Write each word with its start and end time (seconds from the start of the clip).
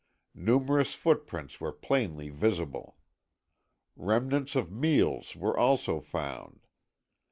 Numerous 0.33 0.95
footprints 0.95 1.61
were 1.61 1.71
plainly 1.71 2.29
visible. 2.29 2.97
Remnants 3.95 4.55
of 4.55 4.71
meals 4.71 5.35
were 5.35 5.55
also 5.55 5.99
found. 5.99 6.65